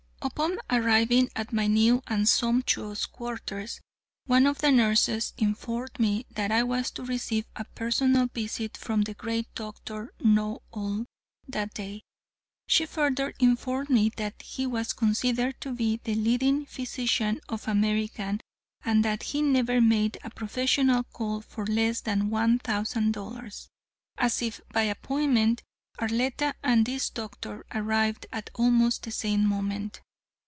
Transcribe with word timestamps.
Upon 0.23 0.59
arriving 0.69 1.31
at 1.35 1.51
my 1.51 1.65
new 1.65 2.03
and 2.05 2.29
sumptuous 2.29 3.07
quarters, 3.07 3.81
one 4.27 4.45
of 4.45 4.59
the 4.59 4.69
nurses 4.71 5.33
informed 5.35 5.99
me 5.99 6.27
that 6.29 6.51
I 6.51 6.61
was 6.61 6.91
to 6.91 7.03
receive 7.03 7.45
a 7.55 7.65
personal 7.65 8.27
visit 8.27 8.77
from 8.77 9.01
the 9.01 9.15
great 9.15 9.47
Doctor 9.55 10.13
Know 10.19 10.61
all 10.69 11.05
that 11.47 11.73
day. 11.73 12.03
She 12.67 12.85
further 12.85 13.33
informed 13.39 13.89
me 13.89 14.09
that 14.17 14.39
he 14.43 14.67
was 14.67 14.93
considered 14.93 15.59
to 15.61 15.73
be 15.73 15.97
the 16.03 16.13
leading 16.13 16.67
physician 16.67 17.41
of 17.49 17.67
America 17.67 18.37
and 18.85 19.03
that 19.03 19.23
he 19.23 19.41
never 19.41 19.81
made 19.81 20.19
a 20.23 20.29
professional 20.29 21.01
call 21.01 21.41
for 21.41 21.65
less 21.65 22.01
than 22.01 22.29
one 22.29 22.59
thousand 22.59 23.13
dollars. 23.13 23.69
As 24.19 24.43
if 24.43 24.61
by 24.71 24.83
appointment 24.83 25.63
Arletta 25.99 26.53
and 26.61 26.85
this 26.85 27.09
doctor 27.09 27.65
arrived 27.73 28.27
at 28.31 28.51
almost 28.53 29.01
the 29.01 29.11
same 29.11 29.47
moment. 29.47 29.99